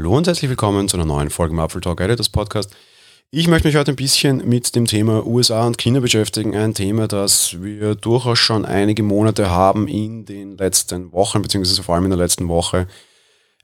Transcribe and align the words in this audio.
Hallo 0.00 0.16
und 0.16 0.26
herzlich 0.26 0.48
willkommen 0.48 0.88
zu 0.88 0.96
einer 0.96 1.04
neuen 1.04 1.28
Folge 1.28 1.52
im 1.52 1.60
Apfel 1.60 1.82
Talk 1.82 2.00
Editors 2.00 2.30
Podcast. 2.30 2.74
Ich 3.30 3.48
möchte 3.48 3.68
mich 3.68 3.76
heute 3.76 3.92
ein 3.92 3.96
bisschen 3.96 4.48
mit 4.48 4.74
dem 4.74 4.86
Thema 4.86 5.26
USA 5.26 5.66
und 5.66 5.76
China 5.76 6.00
beschäftigen. 6.00 6.56
Ein 6.56 6.72
Thema, 6.72 7.06
das 7.06 7.60
wir 7.60 7.96
durchaus 7.96 8.38
schon 8.38 8.64
einige 8.64 9.02
Monate 9.02 9.50
haben 9.50 9.88
in 9.88 10.24
den 10.24 10.56
letzten 10.56 11.12
Wochen, 11.12 11.42
beziehungsweise 11.42 11.82
vor 11.82 11.96
allem 11.96 12.04
in 12.04 12.12
der 12.12 12.18
letzten 12.18 12.48
Woche, 12.48 12.86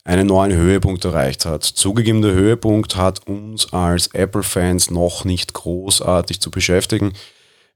einen 0.05 0.27
neuen 0.27 0.53
Höhepunkt 0.53 1.07
erreicht 1.07 1.47
hat. 1.47 1.65
Zugegeben, 1.65 2.21
der 2.21 2.35
Höhepunkt 2.35 2.97
hat 2.97 3.27
uns 3.27 3.73
als 3.73 4.09
Apple-Fans 4.09 4.91
noch 4.91 5.25
nicht 5.25 5.55
großartig 5.55 6.43
zu 6.43 6.51
beschäftigen. 6.51 7.15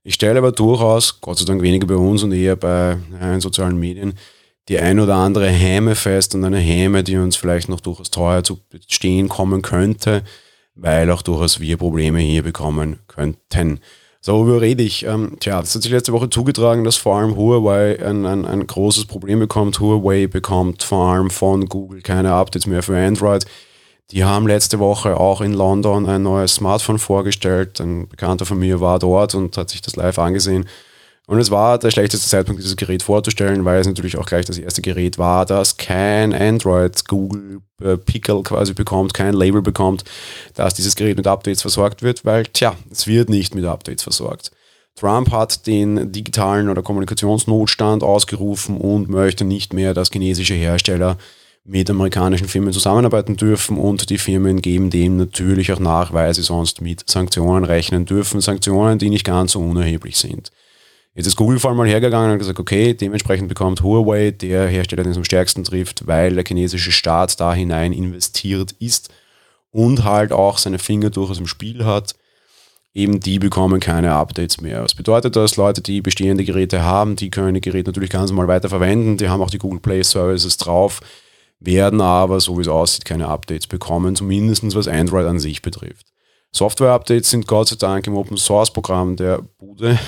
Ich 0.03 0.13
stelle 0.13 0.37
aber 0.37 0.51
durchaus, 0.51 1.19
Gott 1.19 1.39
sei 1.39 1.45
Dank 1.45 1.63
weniger 1.63 1.87
bei 1.87 1.95
uns 1.95 2.21
und 2.21 2.31
eher 2.31 2.57
bei 2.57 2.99
ja, 3.19 3.41
sozialen 3.41 3.79
Medien, 3.79 4.13
die 4.69 4.79
ein 4.79 4.99
oder 4.99 5.15
andere 5.15 5.47
Häme 5.47 5.95
fest 5.95 6.35
und 6.35 6.43
eine 6.43 6.59
Häme, 6.59 7.03
die 7.03 7.17
uns 7.17 7.35
vielleicht 7.35 7.69
noch 7.69 7.79
durchaus 7.79 8.11
teuer 8.11 8.43
zu 8.43 8.59
stehen 8.87 9.27
kommen 9.29 9.61
könnte, 9.61 10.23
weil 10.75 11.09
auch 11.11 11.21
durchaus 11.21 11.59
wir 11.59 11.77
Probleme 11.77 12.19
hier 12.19 12.43
bekommen 12.43 12.99
könnten. 13.07 13.79
So, 14.23 14.33
worüber 14.33 14.61
rede 14.61 14.83
ich? 14.83 15.03
Ähm, 15.03 15.37
tja, 15.39 15.59
das 15.59 15.73
hat 15.73 15.81
sich 15.81 15.91
letzte 15.91 16.13
Woche 16.13 16.29
zugetragen, 16.29 16.83
dass 16.83 16.95
vor 16.95 17.17
allem 17.17 17.35
Huawei 17.35 18.05
ein, 18.05 18.27
ein, 18.27 18.45
ein 18.45 18.67
großes 18.67 19.05
Problem 19.05 19.39
bekommt. 19.39 19.79
Huawei 19.79 20.27
bekommt 20.27 20.83
vor 20.83 21.11
allem 21.11 21.31
von 21.31 21.65
Google 21.65 22.03
keine 22.03 22.33
Updates 22.33 22.67
mehr 22.67 22.83
für 22.83 22.95
Android. 22.95 23.45
Die 24.11 24.23
haben 24.23 24.45
letzte 24.45 24.77
Woche 24.77 25.17
auch 25.19 25.41
in 25.41 25.53
London 25.53 26.07
ein 26.07 26.21
neues 26.21 26.55
Smartphone 26.55 26.99
vorgestellt. 26.99 27.81
Ein 27.81 28.09
Bekannter 28.09 28.45
von 28.45 28.59
mir 28.59 28.79
war 28.79 28.99
dort 28.99 29.33
und 29.33 29.57
hat 29.57 29.71
sich 29.71 29.81
das 29.81 29.95
live 29.95 30.19
angesehen. 30.19 30.65
Und 31.31 31.39
es 31.39 31.49
war 31.49 31.79
der 31.79 31.91
schlechteste 31.91 32.27
Zeitpunkt, 32.27 32.61
dieses 32.61 32.75
Gerät 32.75 33.03
vorzustellen, 33.03 33.63
weil 33.63 33.79
es 33.79 33.87
natürlich 33.87 34.17
auch 34.17 34.25
gleich 34.25 34.43
das 34.43 34.57
erste 34.57 34.81
Gerät 34.81 35.17
war, 35.17 35.45
das 35.45 35.77
kein 35.77 36.33
Android 36.33 37.07
Google 37.07 37.61
äh, 37.81 37.95
Pickle 37.95 38.43
quasi 38.43 38.73
bekommt, 38.73 39.13
kein 39.13 39.33
Label 39.33 39.61
bekommt, 39.61 40.03
dass 40.55 40.73
dieses 40.73 40.97
Gerät 40.97 41.15
mit 41.15 41.27
Updates 41.27 41.61
versorgt 41.61 42.01
wird, 42.01 42.25
weil, 42.25 42.47
tja, 42.47 42.75
es 42.91 43.07
wird 43.07 43.29
nicht 43.29 43.55
mit 43.55 43.63
Updates 43.63 44.03
versorgt. 44.03 44.51
Trump 44.95 45.31
hat 45.31 45.67
den 45.67 46.11
digitalen 46.11 46.67
oder 46.67 46.81
Kommunikationsnotstand 46.81 48.03
ausgerufen 48.03 48.75
und 48.75 49.07
möchte 49.07 49.45
nicht 49.45 49.71
mehr, 49.71 49.93
dass 49.93 50.11
chinesische 50.11 50.55
Hersteller 50.55 51.17
mit 51.63 51.89
amerikanischen 51.89 52.49
Firmen 52.49 52.73
zusammenarbeiten 52.73 53.37
dürfen 53.37 53.77
und 53.77 54.09
die 54.09 54.17
Firmen 54.17 54.61
geben 54.61 54.89
dem 54.89 55.15
natürlich 55.15 55.71
auch 55.71 55.79
nach, 55.79 56.11
weil 56.11 56.33
sie 56.33 56.43
sonst 56.43 56.81
mit 56.81 57.09
Sanktionen 57.09 57.63
rechnen 57.63 58.05
dürfen. 58.05 58.41
Sanktionen, 58.41 58.99
die 58.99 59.09
nicht 59.09 59.23
ganz 59.23 59.53
so 59.53 59.61
unerheblich 59.61 60.17
sind. 60.17 60.51
Jetzt 61.13 61.27
ist 61.27 61.35
Google 61.35 61.59
vor 61.59 61.69
allem 61.69 61.77
mal 61.77 61.87
hergegangen 61.87 62.31
und 62.31 62.39
gesagt, 62.39 62.59
okay, 62.59 62.93
dementsprechend 62.93 63.49
bekommt 63.49 63.83
Huawei, 63.83 64.31
der 64.31 64.67
Hersteller, 64.67 65.03
den 65.03 65.11
es 65.11 65.17
am 65.17 65.25
stärksten 65.25 65.65
trifft, 65.65 66.07
weil 66.07 66.35
der 66.35 66.45
chinesische 66.45 66.93
Staat 66.93 67.39
da 67.39 67.53
hinein 67.53 67.91
investiert 67.91 68.71
ist 68.79 69.09
und 69.71 70.05
halt 70.05 70.31
auch 70.31 70.57
seine 70.57 70.79
Finger 70.79 71.09
durchaus 71.09 71.39
im 71.39 71.47
Spiel 71.47 71.83
hat, 71.83 72.15
eben 72.93 73.19
die 73.19 73.39
bekommen 73.39 73.81
keine 73.81 74.13
Updates 74.13 74.61
mehr. 74.61 74.83
Was 74.83 74.95
bedeutet 74.95 75.35
das? 75.35 75.57
Leute, 75.57 75.81
die 75.81 76.01
bestehende 76.01 76.45
Geräte 76.45 76.83
haben, 76.83 77.17
die 77.17 77.29
können 77.29 77.55
die 77.55 77.61
Geräte 77.61 77.89
natürlich 77.89 78.09
ganz 78.09 78.29
normal 78.29 78.47
weiter 78.47 78.69
verwenden, 78.69 79.17
die 79.17 79.27
haben 79.27 79.41
auch 79.41 79.49
die 79.49 79.59
Google 79.59 79.81
Play 79.81 80.03
Services 80.03 80.55
drauf, 80.55 81.01
werden 81.59 81.99
aber, 81.99 82.39
so 82.39 82.57
wie 82.57 82.61
es 82.61 82.67
aussieht, 82.69 83.03
keine 83.03 83.27
Updates 83.27 83.67
bekommen, 83.67 84.15
zumindest 84.15 84.75
was 84.75 84.87
Android 84.87 85.25
an 85.25 85.39
sich 85.39 85.61
betrifft. 85.61 86.07
Software-Updates 86.53 87.29
sind 87.29 87.47
Gott 87.47 87.67
sei 87.67 87.75
Dank 87.77 88.07
im 88.07 88.15
Open-Source-Programm 88.15 89.17
der 89.17 89.41
Bude 89.57 89.99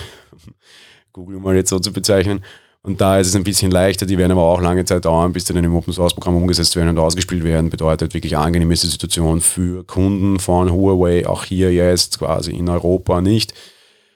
Google 1.13 1.39
mal 1.39 1.55
jetzt 1.55 1.69
so 1.69 1.79
zu 1.79 1.93
bezeichnen. 1.93 2.43
Und 2.81 2.99
da 2.99 3.17
ist 3.17 3.27
es 3.27 3.35
ein 3.35 3.45
bisschen 3.45 3.71
leichter, 3.71 4.05
die 4.05 4.17
werden 4.17 4.33
aber 4.33 4.41
auch 4.41 4.59
lange 4.59 4.83
Zeit 4.83 5.05
dauern, 5.05 5.31
bis 5.31 5.45
die 5.45 5.53
dann 5.53 5.63
im 5.63 5.73
Open 5.73 5.93
Source 5.93 6.13
Programm 6.13 6.35
umgesetzt 6.35 6.75
werden 6.75 6.89
und 6.89 6.99
ausgespielt 6.99 7.45
werden. 7.45 7.69
Bedeutet 7.69 8.13
wirklich 8.13 8.35
angenehme 8.35 8.75
Situation 8.75 9.39
für 9.39 9.85
Kunden 9.85 10.37
von 10.39 10.69
Huawei, 10.69 11.25
auch 11.25 11.45
hier 11.45 11.71
jetzt 11.71 12.19
quasi 12.19 12.51
in 12.51 12.67
Europa 12.67 13.21
nicht. 13.21 13.53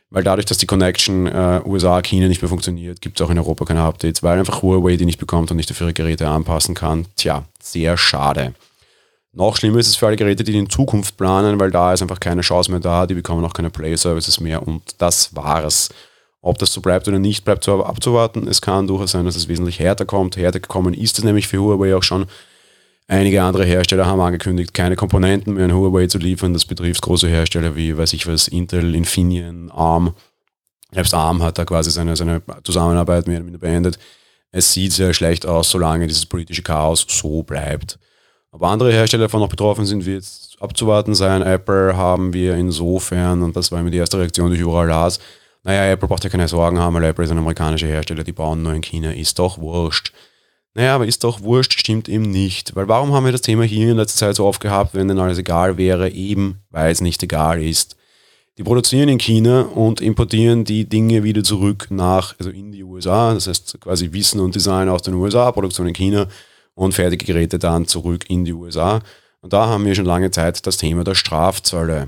Weil 0.10 0.24
dadurch, 0.24 0.46
dass 0.46 0.58
die 0.58 0.66
Connection 0.66 1.28
äh, 1.28 1.62
USA-China 1.66 2.28
nicht 2.28 2.42
mehr 2.42 2.50
funktioniert, 2.50 3.00
gibt 3.00 3.20
es 3.20 3.26
auch 3.26 3.30
in 3.30 3.38
Europa 3.38 3.64
keine 3.64 3.82
Updates, 3.82 4.24
weil 4.24 4.40
einfach 4.40 4.62
Huawei 4.62 4.98
die 4.98 5.06
nicht 5.06 5.20
bekommt 5.20 5.50
und 5.52 5.58
nicht 5.58 5.72
auf 5.72 5.80
ihre 5.80 5.94
Geräte 5.94 6.28
anpassen 6.28 6.76
kann. 6.76 7.06
Tja, 7.16 7.46
sehr 7.62 7.96
schade. 7.96 8.54
Noch 9.34 9.56
schlimmer 9.56 9.78
ist 9.78 9.88
es 9.88 9.96
für 9.96 10.08
alle 10.08 10.16
Geräte, 10.16 10.44
die 10.44 10.58
in 10.58 10.70
Zukunft 10.70 11.16
planen, 11.16 11.60
weil 11.60 11.72
da 11.72 11.94
ist 11.94 12.02
einfach 12.02 12.20
keine 12.20 12.42
Chance 12.42 12.72
mehr 12.72 12.80
da, 12.80 13.06
die 13.06 13.14
bekommen 13.14 13.46
auch 13.46 13.54
keine 13.54 13.70
Play-Services 13.70 14.40
mehr 14.40 14.68
und 14.68 14.82
das 14.98 15.36
war's. 15.36 15.90
Ob 16.42 16.58
das 16.58 16.72
so 16.72 16.82
bleibt 16.82 17.08
oder 17.08 17.20
nicht, 17.20 17.46
bleibt 17.46 17.64
so 17.64 17.84
abzuwarten. 17.84 18.48
Es 18.48 18.62
kann 18.62 18.88
durchaus 18.88 19.12
sein, 19.12 19.26
dass 19.26 19.36
es 19.36 19.48
wesentlich 19.48 19.80
härter 19.80 20.06
kommt. 20.06 20.38
Härter 20.38 20.60
gekommen 20.60 20.94
ist 20.94 21.18
es 21.18 21.24
nämlich 21.24 21.48
für 21.48 21.60
Huawei 21.62 21.96
auch 21.96 22.04
schon. 22.04 22.26
Einige 23.08 23.42
andere 23.42 23.64
Hersteller 23.64 24.06
haben 24.06 24.20
angekündigt, 24.20 24.74
keine 24.74 24.98
Komponenten 24.98 25.54
mehr 25.54 25.66
an 25.66 25.74
Huawei 25.74 26.08
zu 26.08 26.18
liefern. 26.18 26.54
Das 26.54 26.66
betrifft 26.66 27.02
große 27.02 27.28
Hersteller 27.28 27.76
wie, 27.76 27.98
weiß 27.98 28.14
ich 28.14 28.28
was, 28.28 28.48
Intel, 28.48 28.94
Infineon, 28.94 29.72
ARM. 29.72 30.14
Selbst 30.92 31.14
ARM 31.14 31.42
hat 31.42 31.58
da 31.58 31.66
quasi 31.66 31.90
seine, 31.90 32.16
seine 32.16 32.42
Zusammenarbeit 32.64 33.28
mehr 33.28 33.38
oder 33.38 33.46
minder 33.46 33.60
beendet. 33.60 33.98
Es 34.52 34.74
sieht 34.74 34.94
sehr 34.94 35.14
schlecht 35.14 35.46
aus, 35.46 35.72
solange 35.72 36.08
dieses 36.08 36.26
politische 36.26 36.64
Chaos 36.64 37.06
so 37.08 37.44
bleibt. 37.44 37.98
Aber 38.52 38.68
andere 38.68 38.92
Hersteller 38.92 39.26
davon 39.26 39.42
noch 39.42 39.50
betroffen 39.50 39.86
sind, 39.86 40.06
wird 40.06 40.26
abzuwarten 40.60 41.16
sein. 41.16 41.42
Apple 41.42 41.96
haben 41.96 42.34
wir 42.34 42.56
insofern, 42.56 43.42
und 43.44 43.56
das 43.56 43.72
war 43.72 43.80
immer 43.80 43.92
die 43.92 43.98
erste 43.98 44.20
Reaktion, 44.20 44.50
die 44.50 44.56
ich 44.56 44.62
überall 44.62 44.88
las, 44.88 45.20
naja, 45.68 45.92
Apple 45.92 46.08
braucht 46.08 46.24
ja 46.24 46.30
keine 46.30 46.48
Sorgen 46.48 46.80
haben, 46.80 46.94
weil 46.96 47.04
Apple 47.04 47.26
ist 47.26 47.32
ein 47.32 47.38
amerikanischer 47.38 47.88
Hersteller, 47.88 48.24
die 48.24 48.32
bauen 48.32 48.64
nur 48.64 48.74
in 48.74 48.82
China, 48.82 49.12
ist 49.12 49.38
doch 49.38 49.58
wurscht. 49.58 50.14
Naja, 50.74 50.96
aber 50.96 51.06
ist 51.06 51.26
doch 51.26 51.42
wurscht, 51.42 51.78
stimmt 51.78 52.08
eben 52.08 52.24
nicht. 52.24 52.74
Weil 52.74 52.88
warum 52.88 53.12
haben 53.12 53.26
wir 53.26 53.34
das 53.34 53.42
Thema 53.42 53.64
hier 53.64 53.92
in 53.92 53.98
letzter 53.98 54.28
Zeit 54.28 54.38
so 54.38 54.46
oft 54.46 54.62
gehabt, 54.62 54.94
wenn 54.94 55.10
denn 55.10 55.20
alles 55.20 55.40
egal 55.40 55.78
wäre? 55.78 56.10
Eben, 56.10 56.62
weil 56.70 56.90
es 56.90 57.02
nicht 57.02 57.22
egal 57.22 57.62
ist. 57.62 57.98
Die 58.58 58.64
produzieren 58.64 59.10
in 59.10 59.18
China 59.18 59.64
und 59.64 60.00
importieren 60.00 60.64
die 60.64 60.88
Dinge 60.88 61.26
wieder 61.26 61.44
zurück 61.44 61.88
nach, 61.90 62.34
also 62.40 62.50
in 62.50 62.72
die 62.72 62.84
USA. 62.86 63.34
Das 63.34 63.48
heißt 63.48 63.82
quasi 63.82 64.14
Wissen 64.14 64.40
und 64.40 64.56
Design 64.56 64.88
aus 64.88 65.02
den 65.02 65.16
USA, 65.16 65.52
Produktion 65.52 65.88
in 65.88 65.94
China 65.94 66.30
und 66.76 66.94
fertige 66.94 67.26
Geräte 67.26 67.60
dann 67.60 67.88
zurück 67.88 68.24
in 68.30 68.46
die 68.46 68.54
USA. 68.54 69.02
Und 69.42 69.52
da 69.52 69.68
haben 69.68 69.84
wir 69.84 69.96
schon 69.96 70.06
lange 70.06 70.32
Zeit 70.32 70.66
das 70.66 70.78
Thema 70.78 71.04
der 71.04 71.16
Strafzölle. 71.16 72.08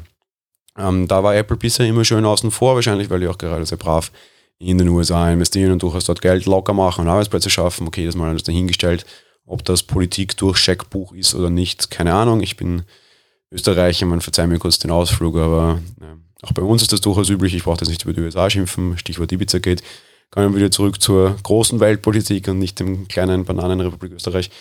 Ähm, 0.80 1.08
da 1.08 1.24
war 1.24 1.36
Apple 1.36 1.58
bisher 1.58 1.86
immer 1.86 2.06
schön 2.06 2.26
außen 2.26 2.52
vor, 2.52 2.76
wahrscheinlich, 2.76 3.10
weil 3.10 3.20
die 3.20 3.28
auch 3.28 3.38
gerade 3.38 3.66
sehr 3.66 3.78
brav 3.78 4.12
in 4.60 4.78
den 4.78 4.90
USA 4.90 5.32
investieren 5.32 5.72
und 5.72 5.84
durchaus 5.84 6.06
dort 6.06 6.22
Geld 6.22 6.46
locker 6.46 6.74
machen 6.74 7.02
und 7.02 7.08
Arbeitsplätze 7.10 7.50
schaffen. 7.50 7.88
Okay, 7.88 8.06
das 8.06 8.16
mal 8.16 8.30
alles 8.30 8.44
dahingestellt. 8.44 9.06
Ob 9.46 9.64
das 9.66 9.84
Politik 9.84 10.38
durch 10.38 10.58
Scheckbuch 10.58 11.14
ist 11.14 11.34
oder 11.34 11.50
nicht, 11.50 11.90
keine 11.90 12.14
Ahnung. 12.14 12.42
Ich 12.42 12.56
bin 12.56 12.84
Österreicher, 13.52 14.06
man 14.06 14.22
verzeiht 14.22 14.48
mir 14.48 14.60
kurz 14.60 14.78
den 14.78 14.92
Ausflug, 14.92 15.38
aber 15.38 15.80
ja, 16.00 16.18
auch 16.44 16.52
bei 16.52 16.62
uns 16.62 16.82
ist 16.84 16.94
das 16.94 17.02
durchaus 17.02 17.30
üblich. 17.30 17.56
Ich 17.56 17.64
brauche 17.64 17.78
das 17.78 17.90
nicht 17.90 18.04
über 18.04 18.14
die 18.14 18.22
USA 18.22 18.50
schimpfen, 18.50 18.98
Stichwort 18.98 19.32
Ibiza 19.32 19.60
geht. 19.60 19.82
Kommen 20.30 20.54
wir 20.54 20.60
wieder 20.60 20.72
zurück 20.72 21.02
zur 21.02 21.36
großen 21.42 21.80
Weltpolitik 21.80 22.48
und 22.48 22.60
nicht 22.60 22.80
dem 22.80 23.08
kleinen 23.08 23.46
Bananenrepublik 23.46 24.12
Österreich. 24.14 24.52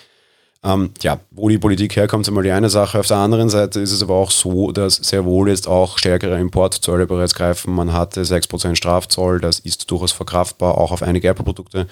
Ähm, 0.64 0.90
ja, 1.02 1.20
wo 1.30 1.48
die 1.48 1.58
Politik 1.58 1.94
herkommt, 1.94 2.22
ist 2.22 2.28
einmal 2.28 2.42
die 2.42 2.50
eine 2.50 2.68
Sache. 2.68 2.98
Auf 2.98 3.06
der 3.06 3.18
anderen 3.18 3.48
Seite 3.48 3.80
ist 3.80 3.92
es 3.92 4.02
aber 4.02 4.14
auch 4.14 4.30
so, 4.30 4.72
dass 4.72 4.96
sehr 4.96 5.24
wohl 5.24 5.48
jetzt 5.48 5.68
auch 5.68 5.98
stärkere 5.98 6.38
Importzölle 6.40 7.06
bereits 7.06 7.34
greifen. 7.34 7.74
Man 7.74 7.92
hatte 7.92 8.22
6% 8.22 8.74
Strafzoll, 8.74 9.40
das 9.40 9.60
ist 9.60 9.88
durchaus 9.90 10.10
verkraftbar, 10.12 10.76
auch 10.76 10.90
auf 10.90 11.02
einige 11.02 11.28
Apple-Produkte. 11.28 11.86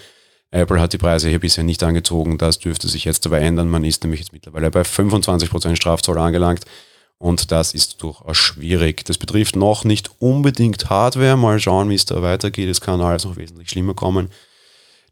Apple 0.50 0.81
hat 0.81 0.93
die 0.93 0.99
Preise 0.99 1.28
hier 1.28 1.41
bisher 1.41 1.65
nicht 1.65 1.82
angezogen, 1.82 2.38
das 2.38 2.59
dürfte 2.59 2.88
sich 2.88 3.05
jetzt 3.05 3.26
aber 3.26 3.41
ändern. 3.41 3.69
Man 3.69 3.84
ist 3.84 4.03
nämlich 4.03 4.21
jetzt 4.21 4.32
mittlerweile 4.32 4.71
bei 4.71 4.82
25% 4.82 5.76
Strafzoll 5.76 6.19
angelangt 6.19 6.65
und 7.19 7.50
das 7.53 7.72
ist 7.72 8.03
durchaus 8.03 8.37
schwierig. 8.37 9.05
Das 9.05 9.19
betrifft 9.19 9.56
noch 9.56 9.84
nicht 9.84 10.10
unbedingt 10.19 10.91
Hardware, 10.91 11.37
mal 11.37 11.58
schauen, 11.61 11.88
wie 11.88 11.94
es 11.94 12.05
da 12.05 12.20
weitergeht. 12.23 12.69
Es 12.69 12.81
kann 12.81 13.00
alles 13.00 13.25
noch 13.25 13.37
wesentlich 13.37 13.70
schlimmer 13.70 13.94
kommen. 13.94 14.31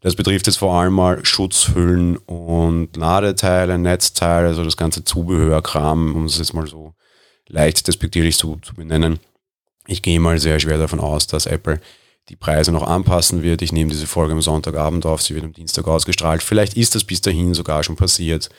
Das 0.04 0.16
betrifft 0.16 0.46
jetzt 0.46 0.58
vor 0.58 0.74
allem 0.74 0.92
mal 0.92 1.24
Schutzhüllen 1.24 2.18
und 2.18 2.94
Ladeteile, 2.94 3.78
Netzteile, 3.78 4.48
also 4.48 4.62
das 4.62 4.76
ganze 4.76 5.02
Zubehörkram, 5.02 6.14
um 6.14 6.26
es 6.26 6.36
jetzt 6.36 6.52
mal 6.52 6.66
so 6.66 6.92
leicht 7.48 7.88
despektierlich 7.88 8.36
zu, 8.36 8.58
zu 8.60 8.74
benennen. 8.74 9.18
Ich 9.86 10.02
gehe 10.02 10.20
mal 10.20 10.38
sehr 10.38 10.60
schwer 10.60 10.76
davon 10.76 11.00
aus, 11.00 11.26
dass 11.26 11.46
Apple 11.46 11.80
die 12.28 12.36
Preise 12.36 12.70
noch 12.70 12.86
anpassen 12.86 13.42
wird. 13.42 13.62
Ich 13.62 13.72
nehme 13.72 13.92
diese 13.92 14.06
Folge 14.06 14.34
am 14.34 14.42
Sonntagabend 14.42 15.06
auf, 15.06 15.22
sie 15.22 15.34
wird 15.34 15.46
am 15.46 15.54
Dienstag 15.54 15.88
ausgestrahlt. 15.88 16.42
Vielleicht 16.42 16.76
ist 16.76 16.94
das 16.94 17.04
bis 17.04 17.22
dahin 17.22 17.54
sogar 17.54 17.82
schon 17.82 17.96
passiert. 17.96 18.50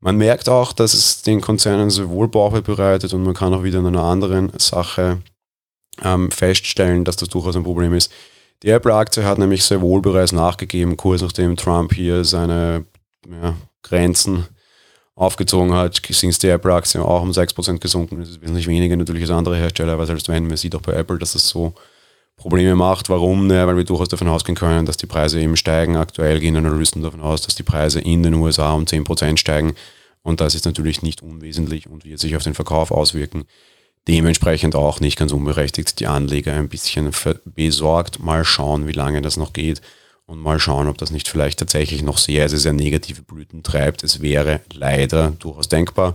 Man 0.00 0.18
merkt 0.18 0.50
auch, 0.50 0.74
dass 0.74 0.92
es 0.92 1.22
den 1.22 1.40
Konzernen 1.40 1.88
sehr 1.88 2.10
wohl 2.10 2.28
Bauchweh 2.28 2.60
bereitet 2.60 3.14
und 3.14 3.22
man 3.22 3.32
kann 3.32 3.54
auch 3.54 3.62
wieder 3.62 3.78
in 3.78 3.86
einer 3.86 4.04
anderen 4.04 4.52
Sache 4.58 5.22
ähm, 6.04 6.30
feststellen, 6.30 7.06
dass 7.06 7.16
das 7.16 7.30
durchaus 7.30 7.56
ein 7.56 7.64
Problem 7.64 7.94
ist. 7.94 8.12
Die 8.62 8.70
Apple-Aktie 8.70 9.24
hat 9.24 9.38
nämlich 9.38 9.64
sehr 9.64 9.80
wohl 9.80 10.00
bereits 10.02 10.32
nachgegeben, 10.32 10.96
kurz 10.96 11.22
nachdem 11.22 11.56
Trump 11.56 11.94
hier 11.94 12.24
seine 12.24 12.84
ja, 13.30 13.54
Grenzen 13.82 14.46
aufgezogen 15.14 15.74
hat, 15.74 15.98
ist 16.08 16.42
die 16.42 16.48
Apple-Aktie 16.48 17.04
auch 17.04 17.22
um 17.22 17.30
6% 17.30 17.78
gesunken. 17.78 18.20
Das 18.20 18.30
ist 18.30 18.42
wesentlich 18.42 18.66
weniger 18.66 18.96
natürlich 18.96 19.22
als 19.22 19.32
andere 19.32 19.56
Hersteller, 19.56 19.94
aber 19.94 20.06
selbst 20.06 20.28
wenn, 20.28 20.46
man 20.46 20.56
sieht 20.56 20.74
auch 20.74 20.80
bei 20.80 20.92
Apple, 20.92 21.18
dass 21.18 21.34
es 21.34 21.48
so 21.48 21.74
Probleme 22.36 22.76
macht. 22.76 23.10
Warum? 23.10 23.48
Naja, 23.48 23.66
weil 23.66 23.76
wir 23.76 23.84
durchaus 23.84 24.08
davon 24.08 24.28
ausgehen 24.28 24.56
können, 24.56 24.86
dass 24.86 24.96
die 24.96 25.06
Preise 25.06 25.40
eben 25.40 25.56
steigen. 25.56 25.96
Aktuell 25.96 26.38
gehen 26.40 26.56
Analysten 26.56 27.02
davon 27.02 27.20
aus, 27.20 27.42
dass 27.42 27.56
die 27.56 27.64
Preise 27.64 28.00
in 28.00 28.22
den 28.22 28.34
USA 28.34 28.72
um 28.72 28.84
10% 28.84 29.36
steigen 29.36 29.74
Und 30.22 30.40
das 30.40 30.54
ist 30.54 30.64
natürlich 30.64 31.02
nicht 31.02 31.20
unwesentlich 31.20 31.88
und 31.88 32.04
wird 32.04 32.20
sich 32.20 32.36
auf 32.36 32.44
den 32.44 32.54
Verkauf 32.54 32.92
auswirken. 32.92 33.44
Dementsprechend 34.08 34.74
auch 34.74 35.00
nicht 35.00 35.18
ganz 35.18 35.32
unberechtigt 35.32 36.00
die 36.00 36.06
Anleger 36.06 36.54
ein 36.54 36.70
bisschen 36.70 37.10
besorgt. 37.44 38.20
Mal 38.20 38.44
schauen, 38.44 38.86
wie 38.86 38.92
lange 38.92 39.20
das 39.20 39.36
noch 39.36 39.52
geht 39.52 39.82
und 40.24 40.40
mal 40.40 40.58
schauen, 40.58 40.88
ob 40.88 40.96
das 40.96 41.10
nicht 41.10 41.28
vielleicht 41.28 41.58
tatsächlich 41.58 42.02
noch 42.02 42.16
sehr, 42.16 42.48
sehr, 42.48 42.58
sehr 42.58 42.72
negative 42.72 43.22
Blüten 43.22 43.62
treibt. 43.62 44.02
Es 44.04 44.22
wäre 44.22 44.60
leider 44.72 45.32
durchaus 45.38 45.68
denkbar 45.68 46.14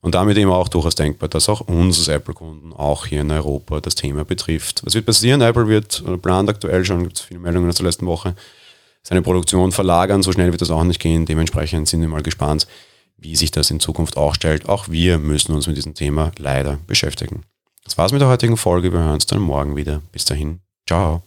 und 0.00 0.14
damit 0.14 0.38
eben 0.38 0.50
auch 0.50 0.68
durchaus 0.68 0.94
denkbar, 0.94 1.28
dass 1.28 1.50
auch 1.50 1.60
uns 1.60 1.98
als 1.98 2.08
Apple-Kunden 2.08 2.72
auch 2.72 3.04
hier 3.04 3.20
in 3.20 3.30
Europa 3.30 3.80
das 3.80 3.96
Thema 3.96 4.24
betrifft. 4.24 4.80
Was 4.86 4.94
wird 4.94 5.04
passieren? 5.04 5.42
Apple 5.42 5.68
wird, 5.68 6.02
plant 6.22 6.48
aktuell 6.48 6.86
schon, 6.86 7.02
gibt 7.02 7.18
es 7.18 7.22
viele 7.22 7.40
Meldungen 7.40 7.68
aus 7.68 7.76
der 7.76 7.86
letzten 7.86 8.06
Woche, 8.06 8.34
seine 9.02 9.20
Produktion 9.20 9.72
verlagern. 9.72 10.22
So 10.22 10.32
schnell 10.32 10.52
wird 10.52 10.62
das 10.62 10.70
auch 10.70 10.84
nicht 10.84 11.00
gehen. 11.00 11.26
Dementsprechend 11.26 11.86
sind 11.86 12.00
wir 12.00 12.08
mal 12.08 12.22
gespannt, 12.22 12.66
wie 13.16 13.36
sich 13.36 13.50
das 13.50 13.70
in 13.70 13.80
Zukunft 13.80 14.16
auch 14.16 14.34
stellt. 14.34 14.68
Auch 14.68 14.88
wir 14.88 15.18
müssen 15.18 15.54
uns 15.54 15.66
mit 15.66 15.76
diesem 15.76 15.94
Thema 15.94 16.32
leider 16.38 16.78
beschäftigen. 16.86 17.42
Das 17.84 17.96
war's 17.96 18.12
mit 18.12 18.20
der 18.20 18.28
heutigen 18.28 18.56
Folge. 18.56 18.92
Wir 18.92 19.00
hören 19.00 19.14
uns 19.14 19.26
dann 19.26 19.40
morgen 19.40 19.76
wieder. 19.76 20.02
Bis 20.12 20.24
dahin. 20.24 20.60
Ciao. 20.88 21.22